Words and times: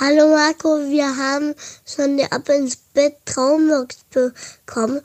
Hallo 0.00 0.28
Marco, 0.28 0.88
wir 0.88 1.04
haben 1.04 1.54
schon 1.86 2.16
die 2.16 2.24
Ab 2.24 2.48
ins 2.48 2.76
Bett 2.76 3.14
Traumbox 3.26 3.98
bekommen 4.10 5.02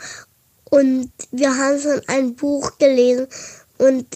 und 0.69 1.11
wir 1.31 1.57
haben 1.57 1.77
schon 1.77 2.01
ein 2.07 2.35
Buch 2.35 2.77
gelesen 2.79 3.27
und 3.79 4.07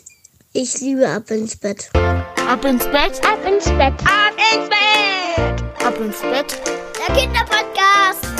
ich 0.53 0.79
liebe 0.79 1.09
Ab 1.09 1.29
ins 1.29 1.57
Bett. 1.57 1.89
Ab 1.93 2.63
ins 2.63 2.85
Bett, 2.85 3.21
ab 3.25 3.45
ins 3.45 3.65
Bett, 3.65 3.93
ab 4.05 4.33
ins 4.53 4.69
Bett, 4.69 5.85
ab 5.85 5.99
ins 5.99 6.21
Bett, 6.21 6.61
der 6.97 7.15
Kinderpodcast. 7.15 8.30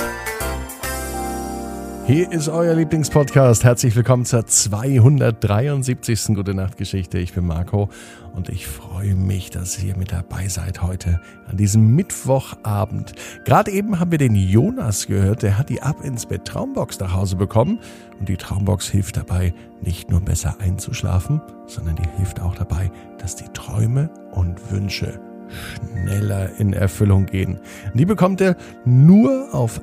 Hier 2.11 2.29
ist 2.29 2.49
euer 2.49 2.73
Lieblingspodcast. 2.73 3.63
Herzlich 3.63 3.95
willkommen 3.95 4.25
zur 4.25 4.45
273. 4.45 6.35
Gute 6.35 6.53
Nacht 6.53 6.75
Geschichte. 6.75 7.19
Ich 7.19 7.31
bin 7.31 7.45
Marco 7.45 7.87
und 8.35 8.49
ich 8.49 8.67
freue 8.67 9.15
mich, 9.15 9.49
dass 9.49 9.81
ihr 9.81 9.95
mit 9.95 10.11
dabei 10.11 10.49
seid 10.49 10.81
heute 10.81 11.21
an 11.47 11.55
diesem 11.55 11.95
Mittwochabend. 11.95 13.13
Gerade 13.45 13.71
eben 13.71 13.97
haben 13.97 14.11
wir 14.11 14.17
den 14.17 14.35
Jonas 14.35 15.07
gehört, 15.07 15.41
der 15.41 15.57
hat 15.57 15.69
die 15.69 15.81
Ab 15.81 16.03
ins 16.03 16.25
Bett 16.25 16.43
Traumbox 16.43 16.99
nach 16.99 17.13
Hause 17.13 17.37
bekommen 17.37 17.79
und 18.19 18.27
die 18.27 18.35
Traumbox 18.35 18.89
hilft 18.89 19.15
dabei, 19.15 19.53
nicht 19.79 20.11
nur 20.11 20.19
besser 20.19 20.57
einzuschlafen, 20.59 21.41
sondern 21.65 21.95
die 21.95 22.09
hilft 22.17 22.41
auch 22.41 22.55
dabei, 22.55 22.91
dass 23.19 23.37
die 23.37 23.47
Träume 23.53 24.09
und 24.31 24.69
Wünsche 24.69 25.17
schneller 25.47 26.59
in 26.59 26.73
Erfüllung 26.73 27.25
gehen. 27.25 27.61
Die 27.93 28.05
bekommt 28.05 28.41
ihr 28.41 28.57
nur 28.83 29.55
auf 29.55 29.79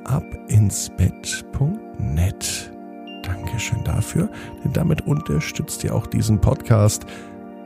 abinsbett.net. 1.99 2.71
Dankeschön 3.23 3.83
dafür, 3.83 4.29
denn 4.63 4.73
damit 4.73 5.05
unterstützt 5.05 5.83
ihr 5.83 5.93
auch 5.93 6.07
diesen 6.07 6.39
Podcast. 6.39 7.05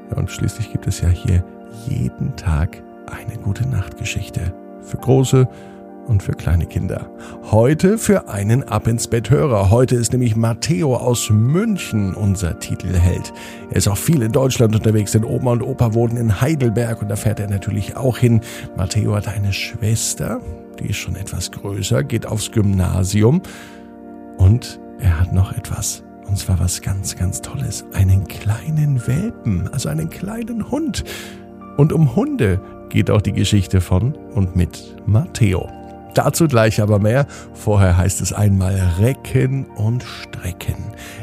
Ja, 0.10 0.18
und 0.18 0.30
schließlich 0.30 0.72
gibt 0.72 0.88
es 0.88 1.02
ja 1.02 1.10
hier 1.10 1.44
jeden 1.88 2.36
Tag 2.36 2.82
eine 3.08 3.38
gute 3.38 3.68
Nachtgeschichte 3.68 4.54
für 4.82 4.98
große 4.98 5.48
und 6.08 6.22
für 6.22 6.34
kleine 6.34 6.66
Kinder. 6.66 7.10
Heute 7.50 7.98
für 7.98 8.28
einen 8.28 8.64
Ab 8.64 8.88
ins 8.88 9.08
Bett 9.08 9.30
Hörer. 9.30 9.70
Heute 9.70 9.96
ist 9.96 10.12
nämlich 10.12 10.36
Matteo 10.36 10.98
aus 10.98 11.30
München 11.30 12.14
unser 12.14 12.60
Titelheld. 12.60 13.32
Er 13.70 13.78
ist 13.78 13.88
auch 13.88 13.98
viel 13.98 14.22
in 14.22 14.34
Deutschland 14.34 14.76
unterwegs, 14.76 15.14
denn 15.14 15.24
Oma 15.24 15.54
und 15.54 15.62
Opa 15.62 15.94
wohnen 15.94 16.18
in 16.18 16.42
Heidelberg 16.42 17.02
und 17.02 17.08
da 17.08 17.16
fährt 17.16 17.40
er 17.40 17.48
natürlich 17.48 17.96
auch 17.96 18.18
hin. 18.18 18.42
Matteo 18.76 19.16
hat 19.16 19.30
eine 19.30 19.54
Schwester, 19.54 20.42
die 20.80 20.90
ist 20.90 20.98
schon 20.98 21.16
etwas 21.16 21.52
größer, 21.52 22.04
geht 22.04 22.26
aufs 22.26 22.52
Gymnasium 22.52 23.42
und 24.38 24.80
er 25.00 25.20
hat 25.20 25.34
noch 25.34 25.52
etwas. 25.52 26.04
Und 26.28 26.38
zwar 26.38 26.60
was 26.60 26.82
ganz, 26.82 27.16
ganz 27.16 27.42
Tolles. 27.42 27.86
Einen 27.94 28.28
kleinen 28.28 29.06
Welpen, 29.06 29.68
also 29.72 29.90
einen 29.90 30.10
kleinen 30.10 30.72
Hund. 30.72 31.04
Und 31.78 31.92
um 31.92 32.16
Hunde 32.16 32.62
geht 32.90 33.12
auch 33.12 33.22
die 33.22 33.34
Geschichte 33.34 33.82
von 33.82 34.16
und 34.34 34.56
mit 34.56 34.96
Matteo. 35.06 35.68
Dazu 36.14 36.48
gleich 36.48 36.82
aber 36.82 37.00
mehr. 37.00 37.26
Vorher 37.54 37.98
heißt 37.98 38.22
es 38.22 38.34
einmal 38.34 38.76
recken 39.00 39.66
und 39.76 40.04
strecken. 40.04 40.76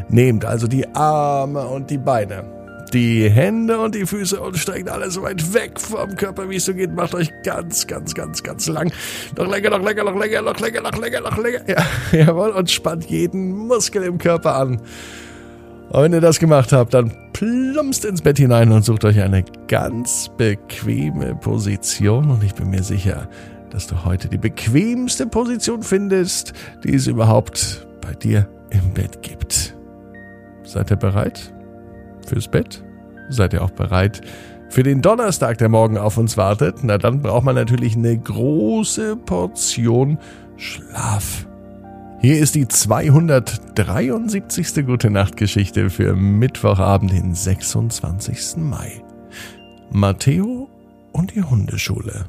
Nehmt 0.09 0.45
also 0.45 0.67
die 0.67 0.87
Arme 0.95 1.67
und 1.67 1.91
die 1.91 1.99
Beine, 1.99 2.45
die 2.91 3.29
Hände 3.31 3.79
und 3.79 3.95
die 3.95 4.07
Füße 4.07 4.41
und 4.41 4.57
streckt 4.59 4.89
alles 4.89 5.15
so 5.15 5.23
weit 5.23 5.53
weg 5.55 5.79
vom 5.81 6.17
Körper, 6.17 6.49
wie 6.51 6.57
es 6.57 6.65
so 6.65 6.75
geht. 6.75 6.95
Macht 6.95 7.15
euch 7.15 7.31
ganz, 7.43 7.87
ganz, 7.87 8.15
ganz, 8.15 8.43
ganz 8.43 8.67
lang. 8.69 8.93
Noch 9.37 9.49
länger, 9.49 9.71
noch 9.71 9.83
länger, 9.83 10.05
noch 10.05 10.19
länger, 10.19 10.43
noch 10.43 10.59
länger, 10.59 10.81
noch 10.83 10.97
länger, 10.99 11.21
noch 11.21 11.39
länger. 11.39 11.61
Ja, 11.69 11.85
jawohl. 12.13 12.51
Und 12.51 12.71
spannt 12.71 13.07
jeden 13.07 13.51
Muskel 13.51 14.03
im 14.05 14.19
Körper 14.19 14.57
an. 14.57 14.81
Und 15.91 16.03
wenn 16.03 16.13
ihr 16.13 16.21
das 16.21 16.39
gemacht 16.39 16.73
habt, 16.73 16.95
dann 16.95 17.13
plumpst 17.33 18.05
ins 18.05 18.23
Bett 18.23 18.39
hinein 18.39 18.71
und 18.71 18.85
sucht 18.85 19.05
euch 19.05 19.21
eine 19.21 19.45
ganz 19.67 20.31
bequeme 20.37 21.35
Position. 21.35 22.31
Und 22.31 22.45
ich 22.45 22.55
bin 22.55 22.71
mir 22.71 22.83
sicher, 22.83 23.29
dass 23.71 23.87
du 23.87 24.05
heute 24.05 24.29
die 24.29 24.39
bequemste 24.39 25.27
Position 25.27 25.83
findest, 25.83 26.53
die 26.85 26.95
es 26.95 27.07
überhaupt 27.07 27.87
bei 28.01 28.15
dir 28.15 28.49
im 28.71 28.93
Bett 28.93 29.23
gibt. 29.23 29.77
Seid 30.65 30.91
ihr 30.91 30.97
bereit 30.97 31.53
fürs 32.31 32.49
Bett? 32.49 32.83
Seid 33.29 33.53
ihr 33.53 33.63
auch 33.63 33.71
bereit 33.71 34.23
für 34.71 34.83
den 34.83 35.03
Donnerstag, 35.03 35.59
der 35.59 35.69
morgen 35.69 35.99
auf 35.99 36.17
uns 36.17 36.37
wartet? 36.37 36.79
Na, 36.83 36.97
dann 36.97 37.23
braucht 37.23 37.45
man 37.45 37.55
natürlich 37.55 37.97
eine 37.97 38.19
große 38.19 39.17
Portion 39.17 40.19
Schlaf. 40.57 41.47
Hier 42.21 42.39
ist 42.39 42.55
die 42.55 42.69
273. 42.69 44.87
Gute 44.87 45.11
Nacht 45.11 45.37
Geschichte 45.37 45.91
für 45.91 46.15
Mittwochabend, 46.15 47.13
den 47.13 47.35
26. 47.35 48.59
Mai. 48.59 49.03
Matteo 49.91 50.69
und 51.13 51.35
die 51.35 51.43
Hundeschule. 51.43 52.27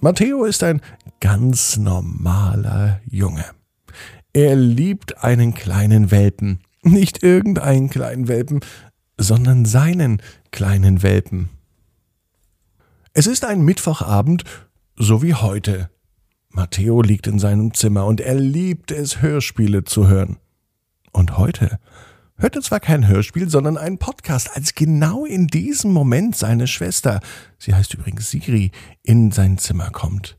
Matteo 0.00 0.44
ist 0.44 0.64
ein 0.64 0.80
ganz 1.20 1.76
normaler 1.76 3.00
Junge. 3.08 3.44
Er 4.32 4.56
liebt 4.56 5.22
einen 5.22 5.54
kleinen 5.54 6.10
Welpen. 6.10 6.58
Nicht 6.84 7.22
irgendeinen 7.22 7.88
kleinen 7.88 8.28
Welpen, 8.28 8.60
sondern 9.16 9.64
seinen 9.64 10.20
kleinen 10.50 11.02
Welpen. 11.02 11.48
Es 13.14 13.26
ist 13.26 13.44
ein 13.44 13.62
Mittwochabend, 13.62 14.44
so 14.96 15.22
wie 15.22 15.34
heute. 15.34 15.88
Matteo 16.50 17.00
liegt 17.00 17.26
in 17.26 17.38
seinem 17.38 17.72
Zimmer 17.72 18.04
und 18.04 18.20
er 18.20 18.34
liebt 18.34 18.90
es, 18.90 19.22
Hörspiele 19.22 19.84
zu 19.84 20.08
hören. 20.08 20.36
Und 21.10 21.38
heute 21.38 21.78
hörte 22.36 22.60
zwar 22.60 22.80
kein 22.80 23.08
Hörspiel, 23.08 23.48
sondern 23.48 23.78
einen 23.78 23.98
Podcast, 23.98 24.54
als 24.54 24.74
genau 24.74 25.24
in 25.24 25.46
diesem 25.46 25.90
Moment 25.90 26.36
seine 26.36 26.66
Schwester, 26.66 27.20
sie 27.58 27.74
heißt 27.74 27.94
übrigens 27.94 28.30
Siri, 28.30 28.72
in 29.02 29.30
sein 29.30 29.56
Zimmer 29.56 29.90
kommt. 29.90 30.36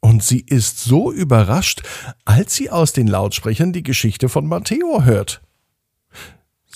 Und 0.00 0.22
sie 0.22 0.40
ist 0.40 0.80
so 0.80 1.10
überrascht, 1.10 1.82
als 2.24 2.54
sie 2.54 2.70
aus 2.70 2.92
den 2.92 3.06
Lautsprechern 3.06 3.72
die 3.72 3.82
Geschichte 3.82 4.28
von 4.28 4.46
Matteo 4.46 5.04
hört. 5.04 5.40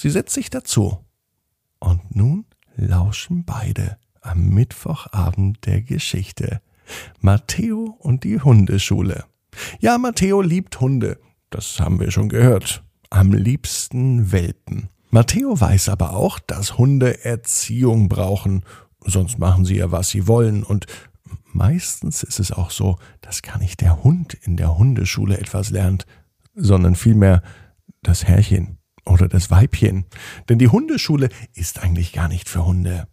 Sie 0.03 0.11
setzt 0.11 0.35
sich 0.35 0.51
dazu. 0.51 0.99
Und 1.79 2.17
nun 2.17 2.45
lauschen 2.75 3.45
beide 3.45 3.99
am 4.21 4.49
Mittwochabend 4.49 5.65
der 5.65 5.81
Geschichte. 5.81 6.61
Matteo 7.21 7.97
und 8.01 8.25
die 8.25 8.41
Hundeschule. 8.41 9.27
Ja, 9.79 9.99
Matteo 9.99 10.43
liebt 10.43 10.81
Hunde. 10.81 11.21
Das 11.51 11.79
haben 11.79 12.01
wir 12.01 12.11
schon 12.11 12.29
gehört 12.29 12.83
am 13.11 13.33
liebsten 13.33 14.33
Welpen. 14.33 14.89
Matteo 15.11 15.61
weiß 15.61 15.89
aber 15.91 16.17
auch, 16.17 16.41
dass 16.41 16.79
Hunde 16.79 17.25
Erziehung 17.25 18.09
brauchen, 18.09 18.65
sonst 19.05 19.39
machen 19.39 19.65
sie 19.65 19.77
ja, 19.77 19.93
was 19.93 20.09
sie 20.09 20.27
wollen, 20.27 20.65
und 20.65 20.87
meistens 21.53 22.25
ist 22.25 22.41
es 22.41 22.51
auch 22.51 22.73
so, 22.73 22.99
dass 23.21 23.43
gar 23.43 23.59
nicht 23.59 23.81
der 23.81 24.03
Hund 24.03 24.35
in 24.35 24.57
der 24.57 24.77
Hundeschule 24.77 25.39
etwas 25.39 25.71
lernt, 25.71 26.07
sondern 26.57 26.97
vielmehr 26.97 27.45
das 28.03 28.25
Herrchen 28.25 28.79
oder 29.05 29.29
das 29.29 29.51
Weibchen. 29.51 30.05
Denn 30.49 30.59
die 30.59 30.69
Hundeschule 30.69 31.29
ist 31.55 31.83
eigentlich 31.83 32.13
gar 32.13 32.29
nicht 32.29 32.49
für 32.49 32.65
Hunde. 32.65 33.07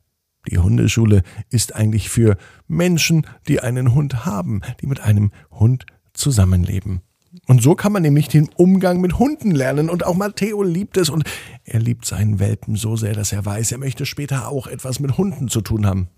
Die 0.49 0.57
Hundeschule 0.57 1.23
ist 1.49 1.75
eigentlich 1.75 2.09
für 2.09 2.37
Menschen, 2.67 3.27
die 3.47 3.59
einen 3.59 3.93
Hund 3.93 4.25
haben, 4.25 4.61
die 4.81 4.87
mit 4.87 5.01
einem 5.01 5.31
Hund 5.51 5.85
zusammenleben. 6.13 7.01
Und 7.45 7.61
so 7.61 7.75
kann 7.75 7.91
man 7.91 8.01
nämlich 8.01 8.27
den 8.27 8.49
Umgang 8.55 9.01
mit 9.01 9.19
Hunden 9.19 9.51
lernen. 9.51 9.89
Und 9.89 10.05
auch 10.05 10.15
Matteo 10.15 10.63
liebt 10.63 10.97
es 10.97 11.09
und 11.09 11.23
er 11.63 11.79
liebt 11.79 12.05
seinen 12.05 12.39
Welpen 12.39 12.75
so 12.75 12.95
sehr, 12.95 13.13
dass 13.13 13.31
er 13.31 13.45
weiß, 13.45 13.71
er 13.71 13.77
möchte 13.77 14.05
später 14.05 14.47
auch 14.47 14.67
etwas 14.67 14.99
mit 14.99 15.17
Hunden 15.17 15.47
zu 15.47 15.61
tun 15.61 15.85
haben. 15.85 16.09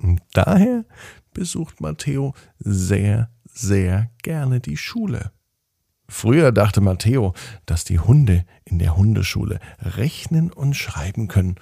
Und 0.00 0.22
daher 0.32 0.84
besucht 1.34 1.80
Matteo 1.80 2.34
sehr, 2.58 3.30
sehr 3.44 4.10
gerne 4.22 4.60
die 4.60 4.76
Schule. 4.76 5.32
Früher 6.12 6.52
dachte 6.52 6.82
Matteo, 6.82 7.32
dass 7.64 7.84
die 7.84 7.98
Hunde 7.98 8.44
in 8.64 8.78
der 8.78 8.96
Hundeschule 8.96 9.58
rechnen 9.80 10.52
und 10.52 10.76
schreiben 10.76 11.26
können. 11.26 11.56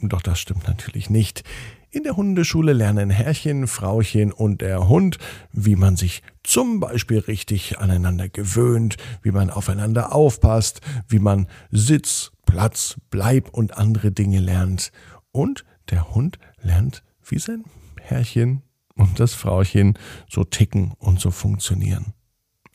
Doch 0.00 0.20
das 0.20 0.40
stimmt 0.40 0.66
natürlich 0.66 1.08
nicht. 1.08 1.44
In 1.92 2.02
der 2.02 2.16
Hundeschule 2.16 2.72
lernen 2.72 3.10
Herrchen, 3.10 3.68
Frauchen 3.68 4.32
und 4.32 4.60
der 4.60 4.88
Hund, 4.88 5.18
wie 5.52 5.76
man 5.76 5.96
sich 5.96 6.22
zum 6.42 6.80
Beispiel 6.80 7.20
richtig 7.20 7.78
aneinander 7.78 8.28
gewöhnt, 8.28 8.96
wie 9.22 9.30
man 9.30 9.50
aufeinander 9.50 10.12
aufpasst, 10.12 10.80
wie 11.08 11.20
man 11.20 11.46
Sitz, 11.70 12.32
Platz, 12.44 12.96
Bleib 13.08 13.50
und 13.50 13.78
andere 13.78 14.10
Dinge 14.10 14.40
lernt. 14.40 14.90
Und 15.30 15.64
der 15.90 16.12
Hund 16.12 16.38
lernt, 16.60 17.04
wie 17.24 17.38
sein 17.38 17.62
Herrchen 18.00 18.62
und 18.96 19.20
das 19.20 19.34
Frauchen 19.34 19.96
so 20.28 20.42
ticken 20.42 20.92
und 20.98 21.20
so 21.20 21.30
funktionieren. 21.30 22.14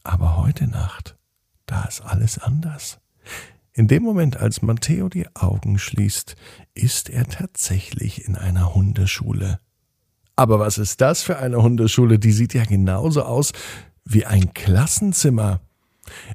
Aber 0.04 0.38
heute 0.38 0.68
Nacht, 0.68 1.17
da 1.68 1.84
ist 1.84 2.02
alles 2.02 2.40
anders. 2.40 3.00
In 3.74 3.88
dem 3.88 4.02
Moment, 4.02 4.38
als 4.38 4.64
Matteo 4.64 5.08
die 5.08 5.28
Augen 5.36 5.78
schließt, 5.78 6.36
ist 6.74 7.12
er 7.12 7.28
tatsächlich 7.28 8.26
in 8.26 8.36
einer 8.36 8.74
Hundeschule. 8.74 9.60
Aber 10.36 10.60
was 10.60 10.80
ist 10.80 11.00
das 11.02 11.22
für 11.22 11.38
eine 11.38 11.62
Hundeschule? 11.62 12.18
Die 12.18 12.32
sieht 12.32 12.56
ja 12.56 12.64
genauso 12.64 13.22
aus 13.22 13.54
wie 14.04 14.26
ein 14.26 14.54
Klassenzimmer. 14.56 15.62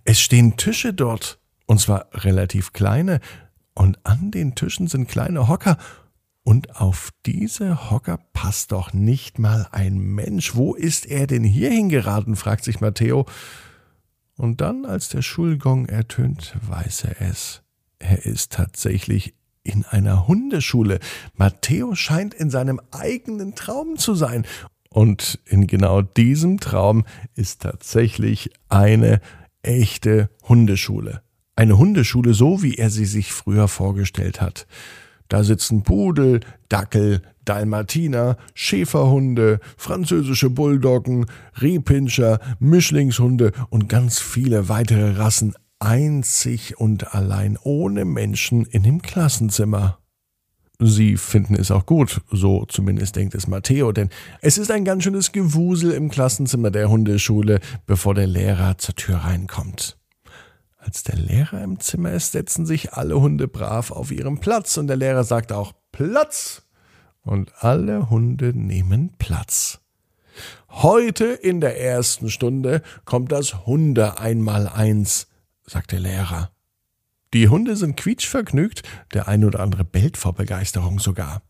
Es 0.05 0.21
stehen 0.21 0.57
Tische 0.57 0.95
dort, 0.95 1.41
und 1.67 1.81
zwar 1.81 2.07
relativ 2.13 2.73
kleine, 2.73 3.19
und 3.75 3.99
an 4.05 4.31
den 4.31 4.55
Tischen 4.55 4.87
sind 4.87 5.09
kleine 5.09 5.49
Hocker, 5.49 5.79
Und 6.45 6.81
auf 6.81 7.11
diese 7.25 7.91
Hocker 7.91 8.19
passt 8.33 8.73
doch 8.73 8.93
nicht 8.93 9.39
mal 9.39 9.69
ein 9.71 9.99
Mensch. 9.99 10.57
Wo 10.57 10.75
ist 10.75 11.07
er 11.07 11.27
denn 11.27 11.45
hierhin 11.45 11.89
geraten? 11.89 12.35
fragt 12.35 12.65
sich 12.65 12.81
Matteo. 12.81 13.27
Und 14.37 14.61
dann, 14.61 14.85
als 14.85 15.09
der 15.09 15.23
Schulgong 15.23 15.87
ertönt, 15.87 16.57
weiß 16.63 17.05
er 17.05 17.21
es. 17.21 17.63
Er 17.99 18.25
ist 18.25 18.53
tatsächlich 18.53 19.35
in 19.65 19.85
einer 19.85 20.27
Hundeschule. 20.27 20.99
Matteo 21.37 21.95
scheint 21.95 22.35
in 22.35 22.51
seinem 22.51 22.81
eigenen 22.91 23.55
Traum 23.55 23.97
zu 23.97 24.15
sein. 24.15 24.45
Und 24.91 25.39
in 25.47 25.67
genau 25.67 26.03
diesem 26.03 26.61
Traum 26.61 27.05
ist 27.35 27.63
tatsächlich 27.63 28.51
eine 28.69 29.21
echte 29.63 30.31
Hundeschule. 30.49 31.23
Eine 31.55 31.79
Hundeschule, 31.79 32.35
so 32.35 32.63
wie 32.63 32.75
er 32.75 32.91
sie 32.91 33.05
sich 33.05 33.33
früher 33.33 33.69
vorgestellt 33.69 34.41
hat. 34.41 34.67
Da 35.29 35.45
sitzen 35.45 35.83
Pudel, 35.83 36.41
Dackel, 36.69 37.23
Dalmatiner, 37.45 38.37
Schäferhunde, 38.55 39.61
französische 39.77 40.51
Bulldoggen, 40.51 41.27
Rehpinscher, 41.61 42.39
Mischlingshunde 42.59 43.53
und 43.71 43.89
ganz 43.89 44.19
viele 44.19 44.69
weitere 44.69 45.17
Rassen 45.17 45.55
einzig 45.79 46.79
und 46.79 47.15
allein 47.15 47.59
ohne 47.63 48.05
Menschen 48.05 48.65
in 48.67 48.85
dem 48.85 49.03
Klassenzimmer. 49.03 49.99
Sie 50.79 51.17
finden 51.17 51.55
es 51.55 51.71
auch 51.71 51.87
gut, 51.87 52.23
so 52.31 52.65
zumindest 52.67 53.15
denkt 53.15 53.35
es 53.35 53.47
Matteo, 53.47 53.93
denn 53.93 54.11
es 54.41 54.59
ist 54.59 54.71
ein 54.71 54.85
ganz 54.85 55.05
schönes 55.05 55.31
Gewusel 55.31 55.93
im 55.93 56.09
Klassenzimmer 56.09 56.71
der 56.71 56.89
Hundeschule, 56.89 57.61
bevor 57.87 58.15
der 58.15 58.27
Lehrer 58.27 58.79
zur 58.79 58.97
Tür 58.97 59.19
reinkommt. 59.19 59.97
Als 60.79 61.05
der 61.05 61.17
Lehrer 61.17 61.63
im 61.63 61.79
Zimmer 61.79 62.11
ist, 62.11 62.33
setzen 62.33 62.67
sich 62.67 62.95
alle 62.95 63.21
Hunde 63.21 63.47
brav 63.47 63.93
auf 63.93 64.11
ihren 64.11 64.41
Platz 64.41 64.77
und 64.77 64.89
der 64.89 64.97
Lehrer 64.97 65.23
sagt 65.23 65.53
auch 65.53 65.73
Platz 65.93 66.63
und 67.23 67.53
alle 67.63 68.11
Hunde 68.11 68.53
nehmen 68.55 69.15
Platz. 69.19 69.81
Heute 70.69 71.27
in 71.27 71.61
der 71.61 71.81
ersten 71.81 72.31
Stunde 72.31 72.83
kommt 73.05 73.33
das 73.33 73.67
Hunde 73.67 74.19
einmal 74.19 74.67
eins, 74.69 75.29
sagt 75.67 75.93
der 75.93 76.01
Lehrer. 76.01 76.51
Die 77.35 77.49
Hunde 77.49 77.77
sind 77.77 77.97
quietschvergnügt, 77.97 78.83
der 79.15 79.29
ein 79.29 79.45
oder 79.45 79.61
andere 79.61 79.85
bellt 79.85 80.17
vor 80.17 80.35
Begeisterung 80.35 80.99
sogar. 80.99 81.43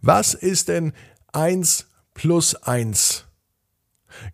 Was 0.00 0.34
ist 0.34 0.68
denn 0.68 0.92
eins 1.32 1.88
plus 2.14 2.54
eins? 2.54 3.26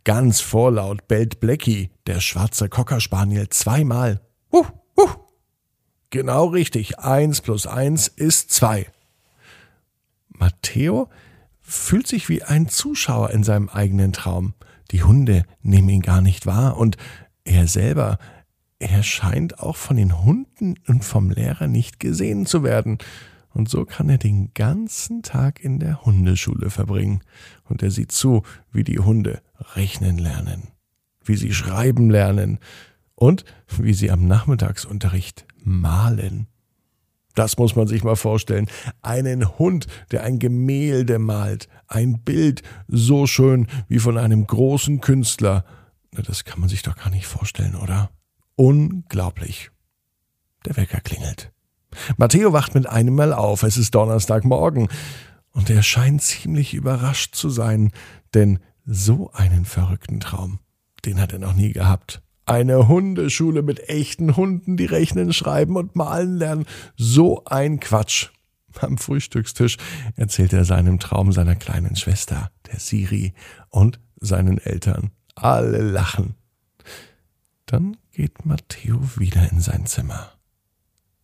Ganz 0.04 0.40
vorlaut 0.40 1.08
bellt 1.08 1.40
Blackie, 1.40 1.90
der 2.06 2.20
schwarze 2.20 2.68
Cockerspaniel, 2.68 3.48
zweimal. 3.48 4.20
Huh, 4.52 4.66
huh. 4.96 5.10
Genau 6.10 6.46
richtig, 6.46 6.98
eins 6.98 7.40
plus 7.40 7.66
eins 7.66 8.08
ist 8.08 8.50
zwei. 8.50 8.86
Matteo 10.38 11.08
fühlt 11.60 12.06
sich 12.06 12.28
wie 12.28 12.42
ein 12.42 12.69
Zuschauer 12.69 13.31
in 13.31 13.42
seinem 13.42 13.69
eigenen 13.69 14.12
Traum. 14.12 14.54
Die 14.90 15.02
Hunde 15.02 15.44
nehmen 15.62 15.88
ihn 15.88 16.02
gar 16.02 16.20
nicht 16.20 16.46
wahr 16.46 16.76
und 16.76 16.96
er 17.44 17.66
selber 17.66 18.19
er 18.78 19.02
scheint 19.02 19.60
auch 19.60 19.76
von 19.76 19.96
den 19.96 20.25
Hunden 20.25 20.75
und 20.86 21.04
vom 21.04 21.31
Lehrer 21.31 21.66
nicht 21.66 22.00
gesehen 22.00 22.44
zu 22.44 22.62
werden. 22.62 22.98
Und 23.48 23.69
so 23.69 23.84
kann 23.84 24.08
er 24.08 24.19
den 24.19 24.52
ganzen 24.52 25.22
Tag 25.22 25.60
in 25.60 25.78
der 25.78 26.04
Hundeschule 26.04 26.70
verbringen. 26.70 27.20
Und 27.64 27.82
er 27.82 27.90
sieht 27.90 28.12
zu, 28.12 28.42
wie 28.72 28.84
die 28.84 28.98
Hunde 28.98 29.40
rechnen 29.75 30.19
lernen, 30.19 30.69
wie 31.25 31.36
sie 31.36 31.54
schreiben 31.54 32.10
lernen 32.10 32.58
und 33.14 33.44
wie 33.69 33.94
sie 33.94 34.10
am 34.10 34.26
Nachmittagsunterricht 34.26 35.46
malen. 35.62 36.48
Das 37.34 37.58
muss 37.58 37.75
man 37.76 37.86
sich 37.86 38.04
mal 38.04 38.16
vorstellen. 38.16 38.69
Einen 39.02 39.58
Hund, 39.58 39.86
der 40.12 40.22
ein 40.22 40.38
Gemälde 40.38 41.19
malt, 41.19 41.69
ein 41.88 42.22
Bild 42.22 42.62
so 42.86 43.26
schön 43.26 43.66
wie 43.88 43.98
von 43.98 44.19
einem 44.19 44.46
großen 44.46 45.00
Künstler. 45.00 45.64
Das 46.12 46.44
kann 46.44 46.60
man 46.60 46.69
sich 46.69 46.82
doch 46.82 46.96
gar 46.96 47.10
nicht 47.10 47.26
vorstellen, 47.26 47.75
oder? 47.75 48.10
Unglaublich. 48.54 49.70
Der 50.64 50.76
Wecker 50.76 51.00
klingelt. 51.00 51.52
Matteo 52.16 52.52
wacht 52.52 52.75
mit 52.75 52.86
einem 52.86 53.14
Mal 53.14 53.32
auf. 53.32 53.62
Es 53.62 53.76
ist 53.76 53.94
Donnerstagmorgen. 53.94 54.88
Und 55.50 55.70
er 55.70 55.82
scheint 55.82 56.22
ziemlich 56.22 56.75
überrascht 56.75 57.34
zu 57.34 57.48
sein, 57.48 57.92
denn 58.32 58.58
so 58.84 59.31
einen 59.32 59.64
verrückten 59.64 60.20
Traum, 60.20 60.58
den 61.04 61.20
hat 61.20 61.32
er 61.32 61.38
noch 61.38 61.54
nie 61.54 61.72
gehabt. 61.72 62.23
Eine 62.46 62.88
Hundeschule 62.88 63.62
mit 63.62 63.88
echten 63.88 64.37
Hunden, 64.37 64.76
die 64.76 64.85
rechnen, 64.85 65.32
schreiben 65.32 65.76
und 65.76 65.96
malen 65.96 66.37
lernen. 66.37 66.67
So 66.96 67.44
ein 67.46 67.81
Quatsch. 67.81 68.29
Am 68.81 68.99
Frühstückstisch 68.99 69.76
erzählt 70.17 70.52
er 70.52 70.64
seinen 70.64 70.99
Traum 70.99 71.32
seiner 71.32 71.55
kleinen 71.55 71.96
Schwester, 71.96 72.50
der 72.70 72.81
Siri, 72.81 73.35
und 73.70 74.00
seinen 74.20 74.58
Eltern. 74.58 75.11
Alle 75.35 75.79
lachen. 75.79 76.35
Dann 77.67 77.96
geht 78.11 78.44
Matteo 78.44 79.00
wieder 79.17 79.50
in 79.50 79.61
sein 79.61 79.87
Zimmer. 79.87 80.32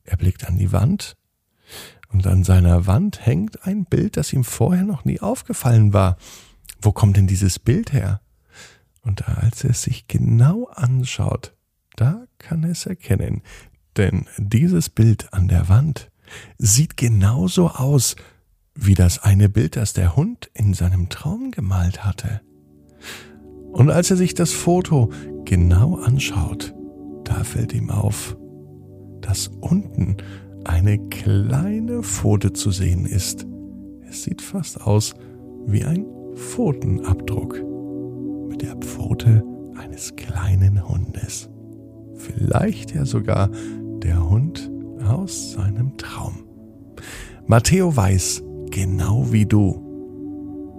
Er 0.04 0.16
blickt 0.16 0.46
an 0.46 0.58
die 0.58 0.72
Wand, 0.72 1.16
und 2.12 2.26
an 2.26 2.42
seiner 2.44 2.86
Wand 2.86 3.24
hängt 3.24 3.66
ein 3.66 3.84
Bild, 3.84 4.16
das 4.16 4.32
ihm 4.32 4.42
vorher 4.42 4.84
noch 4.84 5.04
nie 5.04 5.20
aufgefallen 5.20 5.92
war. 5.92 6.16
Wo 6.82 6.92
kommt 6.92 7.16
denn 7.16 7.26
dieses 7.26 7.58
Bild 7.58 7.92
her? 7.92 8.20
Und 9.02 9.26
als 9.28 9.64
er 9.64 9.70
es 9.70 9.82
sich 9.82 10.08
genau 10.08 10.66
anschaut, 10.66 11.54
da 11.96 12.24
kann 12.38 12.64
er 12.64 12.70
es 12.70 12.86
erkennen, 12.86 13.42
denn 13.96 14.26
dieses 14.38 14.88
Bild 14.88 15.32
an 15.32 15.48
der 15.48 15.68
Wand 15.68 16.10
sieht 16.58 16.96
genauso 16.96 17.68
aus 17.68 18.16
wie 18.74 18.94
das 18.94 19.18
eine 19.18 19.48
Bild, 19.48 19.76
das 19.76 19.92
der 19.92 20.16
Hund 20.16 20.50
in 20.54 20.74
seinem 20.74 21.08
Traum 21.08 21.50
gemalt 21.50 22.04
hatte. 22.04 22.40
Und 23.72 23.90
als 23.90 24.10
er 24.10 24.16
sich 24.16 24.34
das 24.34 24.52
Foto 24.52 25.10
genau 25.44 25.96
anschaut, 25.96 26.74
da 27.24 27.44
fällt 27.44 27.72
ihm 27.72 27.90
auf, 27.90 28.36
dass 29.20 29.48
unten 29.48 30.16
eine 30.64 30.98
kleine 31.08 32.02
Pfote 32.02 32.52
zu 32.52 32.70
sehen 32.70 33.06
ist. 33.06 33.46
Es 34.08 34.24
sieht 34.24 34.42
fast 34.42 34.80
aus 34.80 35.14
wie 35.66 35.84
ein 35.84 36.06
Pfotenabdruck 36.34 37.69
mit 38.50 38.62
der 38.62 38.76
Pfote 38.76 39.42
eines 39.78 40.14
kleinen 40.16 40.86
Hundes. 40.86 41.48
Vielleicht 42.16 42.94
ja 42.94 43.06
sogar 43.06 43.48
der 44.02 44.28
Hund 44.28 44.70
aus 45.06 45.52
seinem 45.52 45.96
Traum. 45.96 46.44
Matteo 47.46 47.96
weiß, 47.96 48.42
genau 48.70 49.32
wie 49.32 49.46
du, 49.46 49.86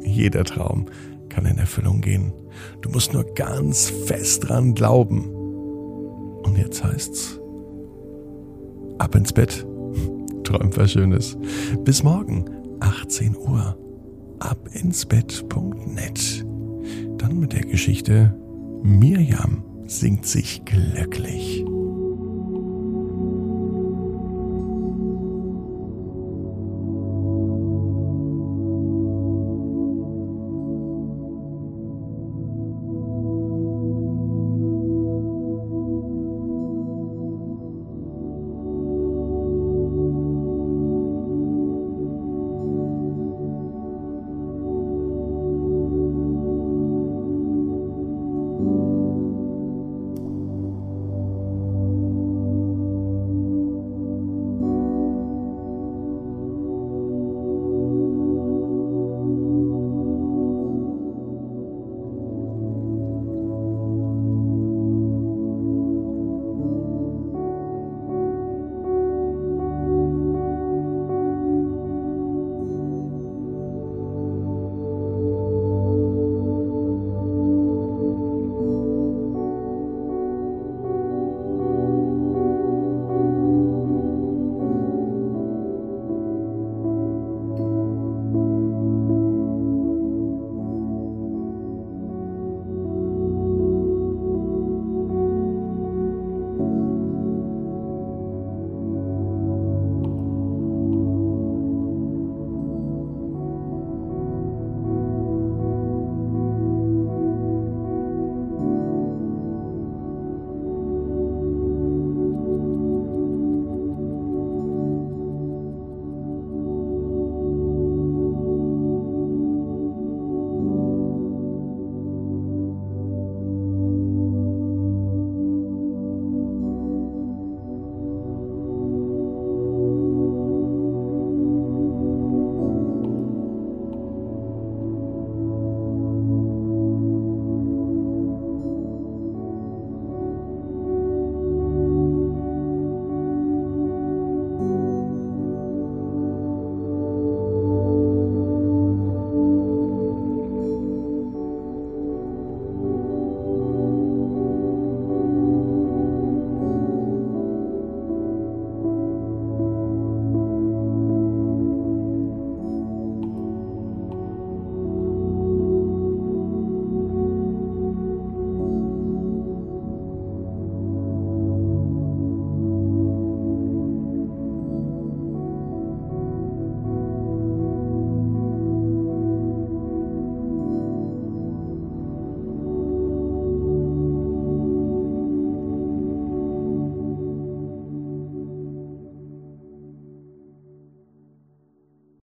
jeder 0.03 0.43
Traum 0.43 0.85
kann 1.29 1.45
in 1.45 1.57
Erfüllung 1.57 2.01
gehen. 2.01 2.33
Du 2.81 2.89
musst 2.89 3.13
nur 3.13 3.23
ganz 3.33 3.89
fest 3.89 4.49
dran 4.49 4.75
glauben. 4.75 5.29
Und 6.43 6.57
jetzt 6.57 6.83
heißt's, 6.83 7.39
ab 8.97 9.15
ins 9.15 9.31
Bett. 9.31 9.65
Träumt 10.43 10.77
was 10.77 10.91
Schönes. 10.91 11.37
Bis 11.85 12.03
morgen, 12.03 12.49
18 12.79 13.37
Uhr. 13.37 13.77
Abinsbett.net. 14.39 16.50
Dann 17.17 17.39
mit 17.39 17.53
der 17.53 17.61
Geschichte 17.61 18.35
Mirjam 18.83 19.63
singt 19.85 20.25
sich 20.25 20.63
glücklich. 20.65 21.63